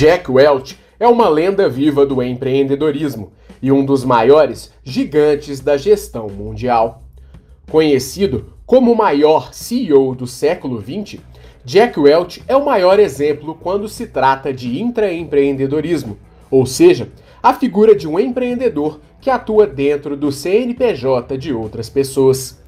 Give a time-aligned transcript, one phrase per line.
[0.00, 6.26] Jack Welch é uma lenda viva do empreendedorismo e um dos maiores gigantes da gestão
[6.26, 7.02] mundial.
[7.70, 11.20] Conhecido como o maior CEO do século XX,
[11.66, 16.16] Jack Welch é o maior exemplo quando se trata de intraempreendedorismo,
[16.50, 17.10] ou seja,
[17.42, 22.58] a figura de um empreendedor que atua dentro do CNPJ de outras pessoas.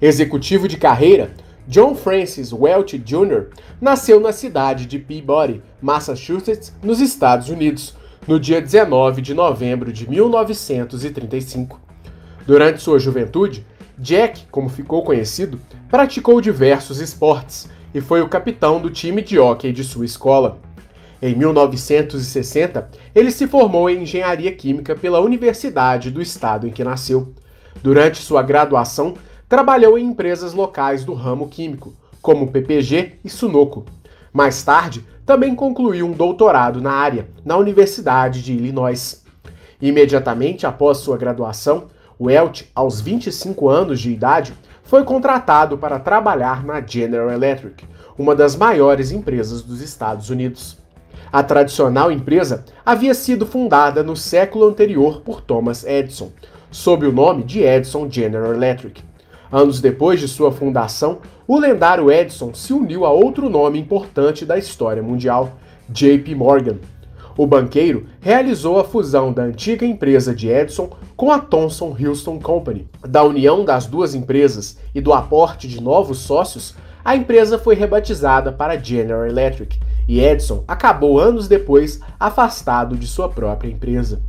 [0.00, 1.30] Executivo de carreira,
[1.68, 3.46] John Francis Welch Jr.
[3.80, 7.94] nasceu na cidade de Peabody, Massachusetts, nos Estados Unidos,
[8.26, 11.80] no dia 19 de novembro de 1935.
[12.44, 13.64] Durante sua juventude,
[13.96, 19.72] Jack, como ficou conhecido, praticou diversos esportes e foi o capitão do time de hóquei
[19.72, 20.58] de sua escola.
[21.20, 27.32] Em 1960, ele se formou em engenharia química pela Universidade do estado em que nasceu.
[27.80, 29.14] Durante sua graduação,
[29.52, 33.84] trabalhou em empresas locais do ramo químico, como PPG e Sunoco.
[34.32, 39.22] Mais tarde, também concluiu um doutorado na área, na Universidade de Illinois.
[39.78, 44.54] Imediatamente após sua graduação, Welch, aos 25 anos de idade,
[44.84, 47.84] foi contratado para trabalhar na General Electric,
[48.16, 50.78] uma das maiores empresas dos Estados Unidos.
[51.30, 56.32] A tradicional empresa havia sido fundada no século anterior por Thomas Edison,
[56.70, 59.11] sob o nome de Edison General Electric.
[59.52, 64.56] Anos depois de sua fundação, o lendário Edison se uniu a outro nome importante da
[64.56, 65.58] história mundial,
[65.90, 66.76] JP Morgan.
[67.36, 72.88] O banqueiro realizou a fusão da antiga empresa de Edison com a Thomson Houston Company.
[73.06, 78.50] Da união das duas empresas e do aporte de novos sócios, a empresa foi rebatizada
[78.50, 84.22] para General Electric e Edison acabou anos depois afastado de sua própria empresa.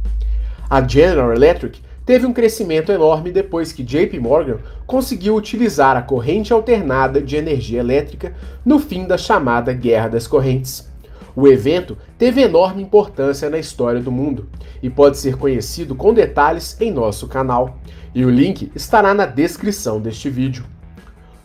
[0.70, 6.52] A General Electric teve um crescimento enorme depois que JP Morgan conseguiu utilizar a corrente
[6.52, 8.34] alternada de energia elétrica
[8.66, 10.92] no fim da chamada Guerra das Correntes.
[11.36, 14.48] O evento teve enorme importância na história do mundo
[14.84, 17.80] e pode ser conhecido com detalhes em nosso canal,
[18.14, 20.64] e o link estará na descrição deste vídeo.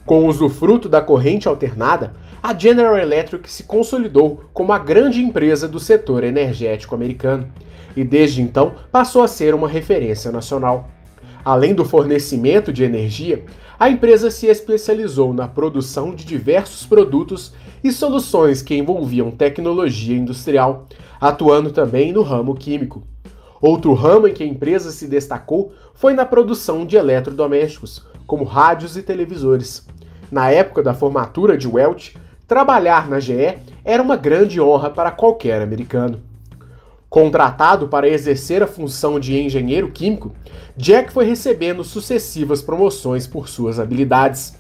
[0.05, 5.67] Com o usufruto da corrente alternada, a General Electric se consolidou como a grande empresa
[5.67, 7.49] do setor energético americano
[7.99, 10.89] e desde então passou a ser uma referência nacional.
[11.45, 13.45] Além do fornecimento de energia,
[13.77, 20.87] a empresa se especializou na produção de diversos produtos e soluções que envolviam tecnologia industrial,
[21.21, 23.03] atuando também no ramo químico.
[23.61, 28.97] Outro ramo em que a empresa se destacou foi na produção de eletrodomésticos, como rádios
[28.97, 29.85] e televisores.
[30.31, 32.17] Na época da formatura de Welch,
[32.47, 36.28] trabalhar na GE era uma grande honra para qualquer americano.
[37.09, 40.35] Contratado para exercer a função de engenheiro químico,
[40.77, 44.55] Jack foi recebendo sucessivas promoções por suas habilidades.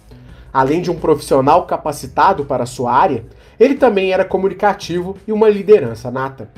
[0.50, 3.26] Além de um profissional capacitado para sua área,
[3.60, 6.48] ele também era comunicativo e uma liderança nata.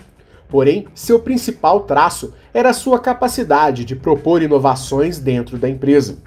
[0.49, 6.19] Porém, seu principal traço era sua capacidade de propor inovações dentro da empresa.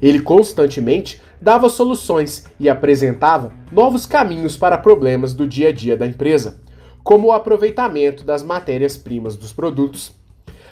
[0.00, 6.06] Ele constantemente dava soluções e apresentava novos caminhos para problemas do dia a dia da
[6.06, 6.62] empresa
[7.02, 10.12] como o aproveitamento das matérias-primas dos produtos.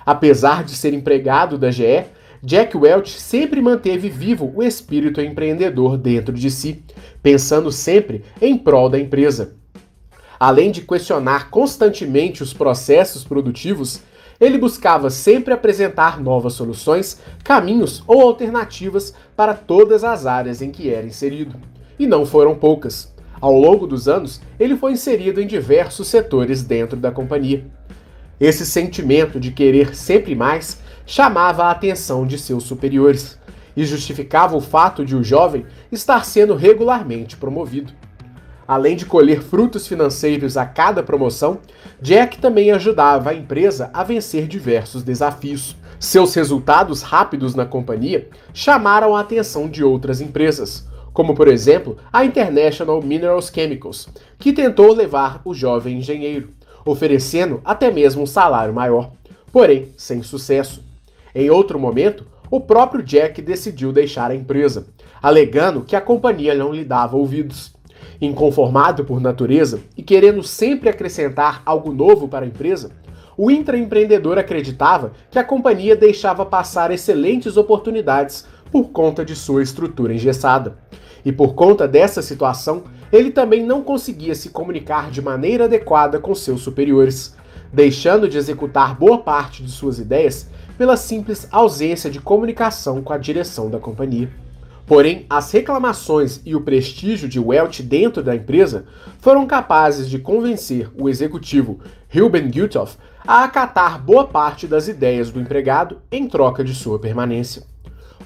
[0.04, 2.04] Apesar de ser empregado da GE,
[2.42, 6.82] Jack Welch sempre manteve vivo o espírito empreendedor dentro de si,
[7.22, 9.56] pensando sempre em prol da empresa.
[10.38, 14.00] Além de questionar constantemente os processos produtivos,
[14.40, 20.88] ele buscava sempre apresentar novas soluções, caminhos ou alternativas para todas as áreas em que
[20.88, 21.56] era inserido.
[21.98, 23.12] E não foram poucas.
[23.40, 27.64] Ao longo dos anos, ele foi inserido em diversos setores dentro da companhia.
[28.38, 33.38] Esse sentimento de querer sempre mais chamava a atenção de seus superiores
[33.76, 37.92] e justificava o fato de o jovem estar sendo regularmente promovido.
[38.68, 41.58] Além de colher frutos financeiros a cada promoção,
[42.00, 45.76] Jack também ajudava a empresa a vencer diversos desafios.
[45.98, 52.24] Seus resultados rápidos na companhia chamaram a atenção de outras empresas, como por exemplo a
[52.24, 56.50] International Minerals Chemicals, que tentou levar o jovem engenheiro,
[56.84, 59.12] oferecendo até mesmo um salário maior,
[59.52, 60.84] porém sem sucesso.
[61.34, 64.88] Em outro momento, o próprio Jack decidiu deixar a empresa,
[65.22, 67.72] alegando que a companhia não lhe dava ouvidos.
[68.20, 72.90] Inconformado por natureza e querendo sempre acrescentar algo novo para a empresa,
[73.36, 80.14] o intraempreendedor acreditava que a companhia deixava passar excelentes oportunidades por conta de sua estrutura
[80.14, 80.78] engessada.
[81.24, 86.34] E por conta dessa situação, ele também não conseguia se comunicar de maneira adequada com
[86.34, 87.34] seus superiores,
[87.72, 93.18] deixando de executar boa parte de suas ideias pela simples ausência de comunicação com a
[93.18, 94.30] direção da companhia.
[94.86, 98.86] Porém, as reclamações e o prestígio de Welch dentro da empresa
[99.20, 101.78] foram capazes de convencer o executivo
[102.12, 107.69] Ruben Gutoff a acatar boa parte das ideias do empregado em troca de sua permanência.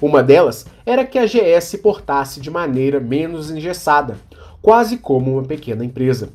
[0.01, 4.17] Uma delas era que a GE se portasse de maneira menos engessada,
[4.61, 6.29] quase como uma pequena empresa,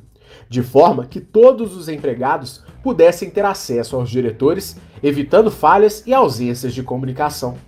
[0.49, 6.73] de forma que todos os empregados pudessem ter acesso aos diretores, evitando falhas e ausências
[6.73, 7.59] de comunicação.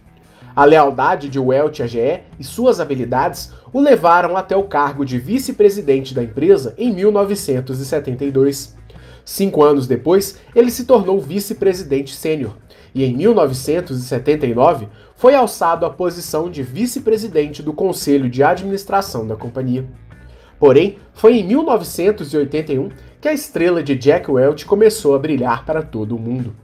[0.56, 5.18] A lealdade de Welch à GE e suas habilidades o levaram até o cargo de
[5.18, 8.76] vice-presidente da empresa em 1972.
[9.24, 12.56] Cinco anos depois, ele se tornou vice-presidente sênior
[12.94, 19.86] e, em 1979, foi alçado à posição de vice-presidente do conselho de administração da companhia.
[20.58, 22.90] Porém, foi em 1981
[23.20, 26.54] que a estrela de Jack Welch começou a brilhar para todo o mundo.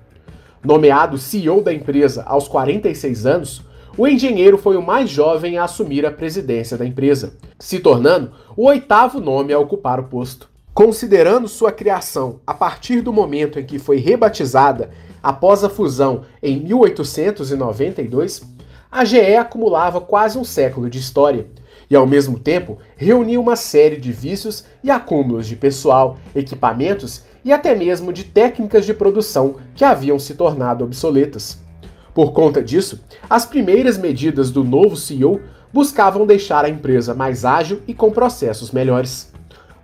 [0.63, 3.65] Nomeado CEO da empresa aos 46 anos,
[3.97, 8.67] o engenheiro foi o mais jovem a assumir a presidência da empresa, se tornando o
[8.67, 10.49] oitavo nome a ocupar o posto.
[10.79, 14.91] Considerando sua criação a partir do momento em que foi rebatizada
[15.21, 18.43] após a fusão em 1892,
[18.89, 21.49] a GE acumulava quase um século de história
[21.91, 27.53] e, ao mesmo tempo, reunia uma série de vícios e acúmulos de pessoal, equipamentos e
[27.53, 31.59] até mesmo de técnicas de produção que haviam se tornado obsoletas.
[32.15, 35.41] Por conta disso, as primeiras medidas do novo CEO
[35.73, 39.28] buscavam deixar a empresa mais ágil e com processos melhores.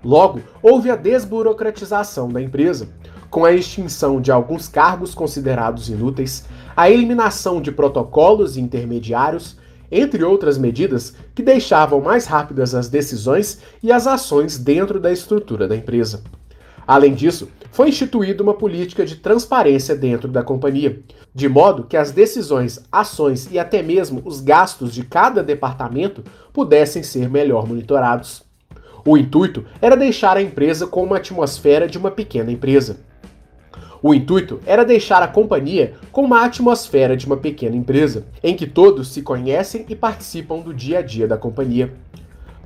[0.05, 2.89] Logo, houve a desburocratização da empresa,
[3.31, 6.45] com a extinção de alguns cargos considerados inúteis,
[6.77, 9.57] a eliminação de protocolos e intermediários,
[9.91, 15.67] entre outras medidas que deixavam mais rápidas as decisões e as ações dentro da estrutura
[15.67, 16.23] da empresa.
[16.87, 21.01] Além disso, foi instituída uma política de transparência dentro da companhia,
[21.35, 26.23] de modo que as decisões, ações e até mesmo os gastos de cada departamento
[26.53, 28.44] pudessem ser melhor monitorados.
[29.07, 33.01] O intuito era deixar a empresa com uma atmosfera de uma pequena empresa.
[34.03, 38.67] O intuito era deixar a companhia com uma atmosfera de uma pequena empresa, em que
[38.67, 41.93] todos se conhecem e participam do dia a dia da companhia.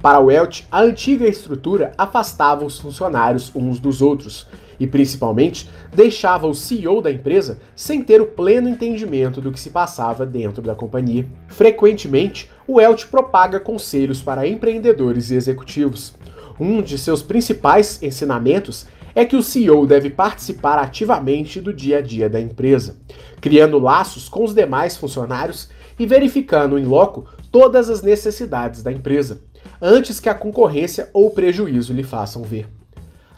[0.01, 4.47] Para Welch, a antiga estrutura afastava os funcionários uns dos outros
[4.79, 9.71] e, principalmente, deixava o CEO da empresa sem ter o pleno entendimento do que se
[9.71, 11.27] passava dentro da companhia.
[11.49, 16.15] Frequentemente, o Welch propaga conselhos para empreendedores e executivos.
[16.61, 22.01] Um de seus principais ensinamentos é que o CEO deve participar ativamente do dia a
[22.01, 22.97] dia da empresa,
[23.41, 25.69] criando laços com os demais funcionários
[25.99, 29.41] e verificando em loco todas as necessidades da empresa
[29.81, 32.69] antes que a concorrência ou o prejuízo lhe façam ver.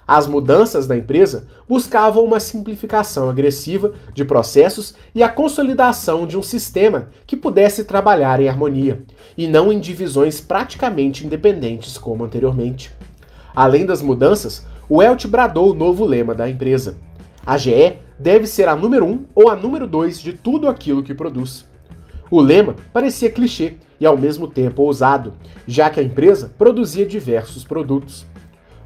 [0.07, 6.43] As mudanças da empresa buscavam uma simplificação agressiva de processos e a consolidação de um
[6.43, 9.05] sistema que pudesse trabalhar em harmonia,
[9.39, 12.91] e não em divisões praticamente independentes como anteriormente.
[13.55, 16.97] Além das mudanças, o Elt bradou o novo lema da empresa.
[17.45, 21.03] A GE deve ser a número 1 um ou a número 2 de tudo aquilo
[21.03, 21.65] que produz.
[22.31, 25.35] O lema parecia clichê e ao mesmo tempo ousado,
[25.67, 28.27] já que a empresa produzia diversos produtos.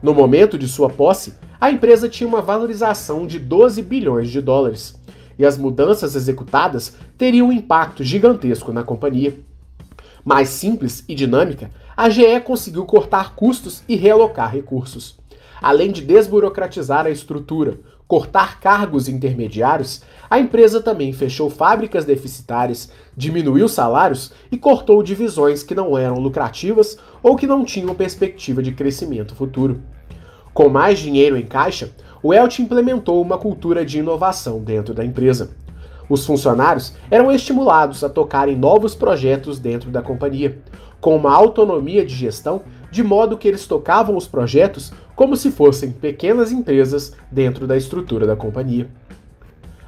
[0.02, 5.00] No momento de sua posse, a empresa tinha uma valorização de 12 bilhões de dólares,
[5.38, 9.34] e as mudanças executadas teriam um impacto gigantesco na companhia.
[10.24, 15.18] Mais simples e dinâmica, a GE conseguiu cortar custos e realocar recursos.
[15.62, 23.68] Além de desburocratizar a estrutura, cortar cargos intermediários, a empresa também fechou fábricas deficitárias, diminuiu
[23.68, 29.34] salários e cortou divisões que não eram lucrativas ou que não tinham perspectiva de crescimento
[29.34, 29.80] futuro.
[30.52, 31.90] Com mais dinheiro em caixa,
[32.22, 35.50] o Elt implementou uma cultura de inovação dentro da empresa.
[36.08, 40.58] Os funcionários eram estimulados a tocarem novos projetos dentro da companhia,
[41.04, 45.92] com uma autonomia de gestão, de modo que eles tocavam os projetos como se fossem
[45.92, 48.88] pequenas empresas dentro da estrutura da companhia.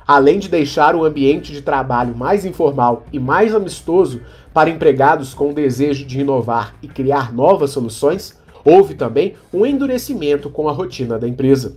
[0.06, 4.20] Além de deixar o ambiente de trabalho mais informal e mais amistoso
[4.52, 10.50] para empregados com o desejo de inovar e criar novas soluções, houve também um endurecimento
[10.50, 11.76] com a rotina da empresa.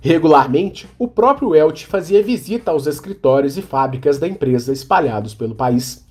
[0.00, 6.01] Regularmente, o próprio Welch fazia visita aos escritórios e fábricas da empresa espalhados pelo país.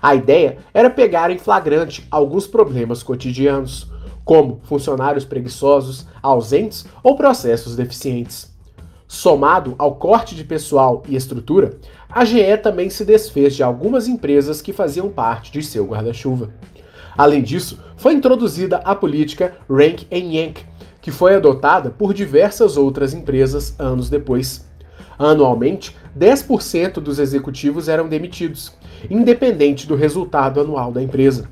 [0.00, 3.90] A ideia era pegar em flagrante alguns problemas cotidianos,
[4.24, 8.52] como funcionários preguiçosos, ausentes ou processos deficientes.
[9.06, 11.78] Somado ao corte de pessoal e estrutura,
[12.10, 16.50] a GE também se desfez de algumas empresas que faziam parte de seu guarda-chuva.
[17.16, 20.60] Além disso, foi introduzida a política Rank and Yank,
[21.00, 24.67] que foi adotada por diversas outras empresas anos depois.
[25.18, 28.72] Anualmente, 10% dos executivos eram demitidos,
[29.10, 31.48] independente do resultado anual da empresa.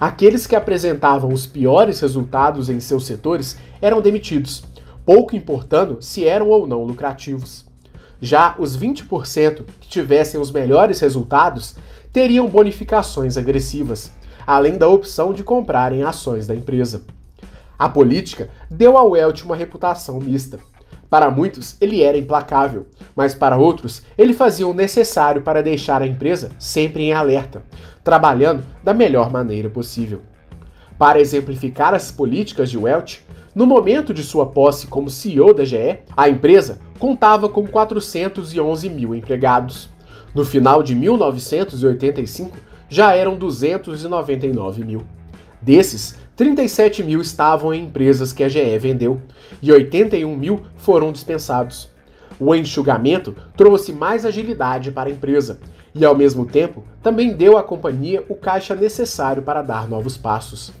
[0.00, 4.64] Aqueles que apresentavam os piores resultados em seus setores eram demitidos,
[5.04, 7.64] pouco importando se eram ou não lucrativos.
[8.20, 11.76] Já os 20% que tivessem os melhores resultados
[12.12, 14.12] teriam bonificações agressivas,
[14.46, 17.02] além da opção de comprarem ações da empresa.
[17.78, 20.60] A política deu ao Welch uma reputação mista.
[21.12, 26.06] Para muitos, ele era implacável, mas para outros, ele fazia o necessário para deixar a
[26.06, 27.62] empresa sempre em alerta,
[28.02, 30.22] trabalhando da melhor maneira possível.
[30.96, 33.22] Para exemplificar as políticas de Welch,
[33.54, 39.14] no momento de sua posse como CEO da GE, a empresa contava com 411 mil
[39.14, 39.90] empregados.
[40.34, 42.56] No final de 1985,
[42.88, 45.02] já eram 299 mil.
[45.60, 49.22] Desses, 37 mil estavam em empresas que a GE vendeu
[49.62, 51.88] e 81 mil foram dispensados.
[52.36, 55.60] O enxugamento trouxe mais agilidade para a empresa
[55.94, 60.72] e, ao mesmo tempo, também deu à companhia o caixa necessário para dar novos passos.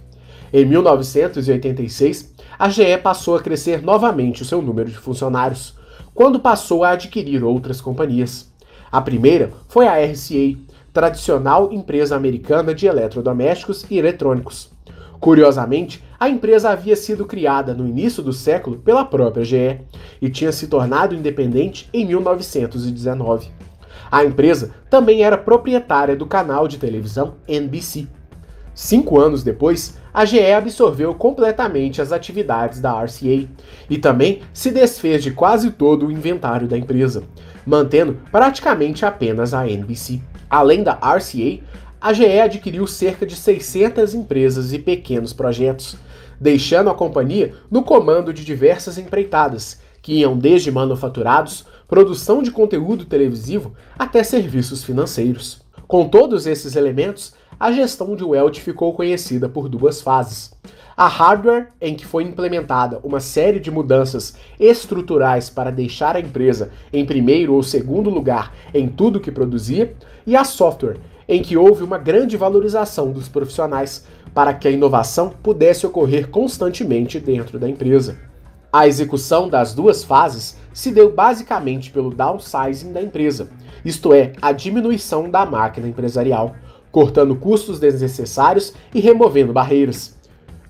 [0.52, 5.76] Em 1986, a GE passou a crescer novamente o seu número de funcionários,
[6.12, 8.52] quando passou a adquirir outras companhias.
[8.90, 10.58] A primeira foi a RCA,
[10.92, 14.71] tradicional empresa americana de eletrodomésticos e eletrônicos.
[15.22, 19.80] Curiosamente, a empresa havia sido criada no início do século pela própria GE
[20.20, 23.48] e tinha se tornado independente em 1919.
[24.10, 28.08] A empresa também era proprietária do canal de televisão NBC.
[28.74, 33.48] Cinco anos depois, a GE absorveu completamente as atividades da RCA
[33.88, 37.22] e também se desfez de quase todo o inventário da empresa,
[37.64, 40.20] mantendo praticamente apenas a NBC.
[40.50, 41.60] Além da RCA,
[42.02, 45.96] a GE adquiriu cerca de 600 empresas e pequenos projetos,
[46.40, 53.04] deixando a companhia no comando de diversas empreitadas, que iam desde manufaturados, produção de conteúdo
[53.04, 55.62] televisivo até serviços financeiros.
[55.86, 60.52] Com todos esses elementos, a gestão de Welch ficou conhecida por duas fases.
[60.96, 66.72] A hardware, em que foi implementada uma série de mudanças estruturais para deixar a empresa
[66.92, 69.94] em primeiro ou segundo lugar em tudo que produzia,
[70.26, 70.98] e a software,
[71.32, 77.18] em que houve uma grande valorização dos profissionais para que a inovação pudesse ocorrer constantemente
[77.18, 78.18] dentro da empresa.
[78.70, 83.48] A execução das duas fases se deu basicamente pelo downsizing da empresa,
[83.82, 86.54] isto é, a diminuição da máquina empresarial
[86.90, 90.14] cortando custos desnecessários e removendo barreiras,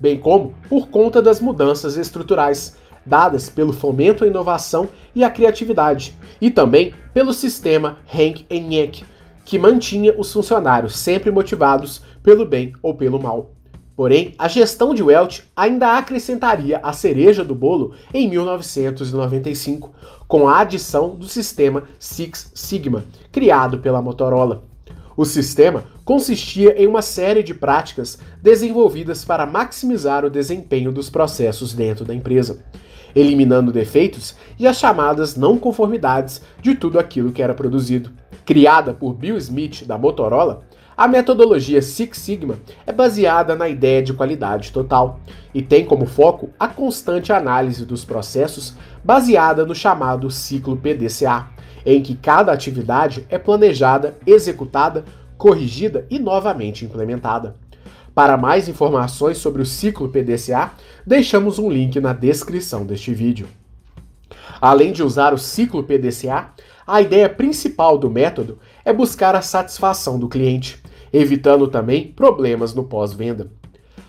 [0.01, 6.17] bem como por conta das mudanças estruturais dadas pelo fomento à inovação e à criatividade,
[6.41, 9.05] e também pelo sistema Hank Enyek,
[9.45, 13.53] que mantinha os funcionários sempre motivados pelo bem ou pelo mal.
[13.95, 19.93] Porém, a gestão de Welch ainda acrescentaria a cereja do bolo em 1995,
[20.27, 24.65] com a adição do sistema Six Sigma, criado pela Motorola.
[25.15, 31.75] O sistema consistia em uma série de práticas desenvolvidas para maximizar o desempenho dos processos
[31.75, 32.65] dentro da empresa,
[33.15, 38.11] eliminando defeitos e as chamadas não conformidades de tudo aquilo que era produzido.
[38.45, 40.65] Criada por Bill Smith da Motorola,
[40.97, 45.21] a metodologia Six Sigma é baseada na ideia de qualidade total
[45.55, 51.49] e tem como foco a constante análise dos processos baseada no chamado ciclo PDCA,
[51.85, 55.05] em que cada atividade é planejada, executada,
[55.39, 57.57] corrigida e novamente implementada.
[58.15, 60.73] Para mais informações sobre o ciclo PDCA,
[61.07, 63.49] deixamos um link na descrição deste vídeo.
[64.61, 66.53] Além de usar o ciclo PDCA,
[66.87, 72.85] a ideia principal do método é buscar a satisfação do cliente, evitando também problemas no
[72.85, 73.51] pós-venda.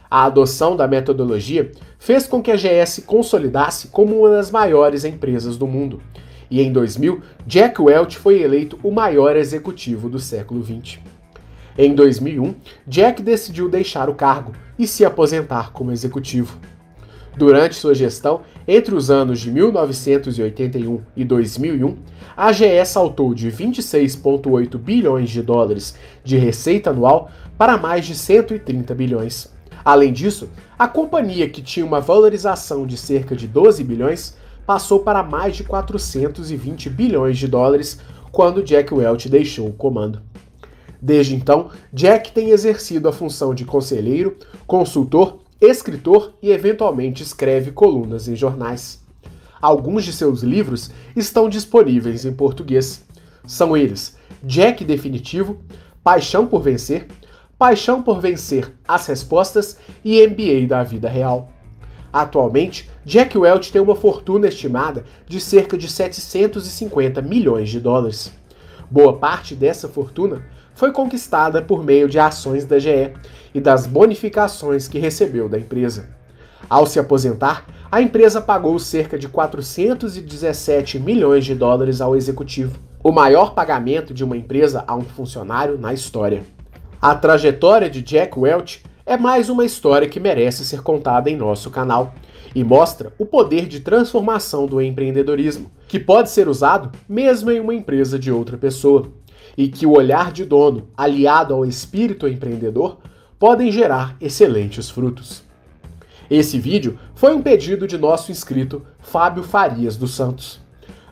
[0.10, 5.04] A adoção da metodologia fez com que a GS se consolidasse como uma das maiores
[5.04, 6.02] empresas do mundo
[6.54, 11.00] e em 2000, Jack Welch foi eleito o maior executivo do século XX.
[11.76, 12.54] Em 2001,
[12.86, 16.60] Jack decidiu deixar o cargo e se aposentar como executivo.
[17.36, 21.98] Durante sua gestão, entre os anos de 1981 e 2001,
[22.38, 28.94] a GE saltou de 26,8 bilhões de dólares de receita anual para mais de 130
[28.94, 29.52] bilhões.
[29.84, 30.48] Além disso,
[30.78, 35.64] a companhia, que tinha uma valorização de cerca de 12 bilhões, passou para mais de
[35.64, 38.00] 420 bilhões de dólares
[38.32, 40.22] quando Jack Welch deixou o comando.
[41.02, 48.28] Desde então, Jack tem exercido a função de conselheiro, consultor, escritor e eventualmente escreve colunas
[48.28, 49.02] em jornais.
[49.62, 53.06] Alguns de seus livros estão disponíveis em português.
[53.48, 55.62] São eles Jack Definitivo,
[56.04, 57.08] Paixão por Vencer,
[57.58, 61.50] Paixão por Vencer as Respostas e MBA da Vida Real.
[62.12, 68.34] Atualmente, Jack Welch tem uma fortuna estimada de cerca de 750 milhões de dólares.
[68.92, 73.14] Boa parte dessa fortuna foi conquistada por meio de ações da GE
[73.54, 76.10] e das bonificações que recebeu da empresa.
[76.70, 83.12] Ao se aposentar, a empresa pagou cerca de 417 milhões de dólares ao executivo, o
[83.12, 86.44] maior pagamento de uma empresa a um funcionário na história.
[87.02, 91.70] A trajetória de Jack Welch é mais uma história que merece ser contada em nosso
[91.70, 92.16] canal
[92.56, 97.76] e mostra o poder de transformação do empreendedorismo, que pode ser usado mesmo em uma
[97.76, 99.12] empresa de outra pessoa,
[99.58, 102.98] e que o olhar de dono, aliado ao espírito empreendedor,
[103.38, 105.44] podem gerar excelentes frutos.
[106.30, 110.60] Esse vídeo foi um pedido de nosso inscrito Fábio Farias dos Santos.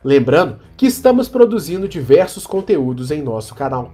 [0.03, 3.91] Lembrando que estamos produzindo diversos conteúdos em nosso canal.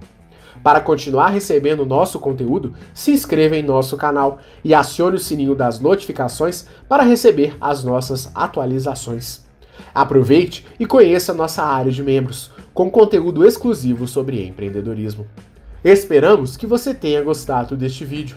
[0.62, 5.80] Para continuar recebendo nosso conteúdo, se inscreva em nosso canal e acione o sininho das
[5.80, 9.46] notificações para receber as nossas atualizações.
[9.94, 15.26] Aproveite e conheça nossa área de membros, com conteúdo exclusivo sobre empreendedorismo.
[15.82, 18.36] Esperamos que você tenha gostado deste vídeo.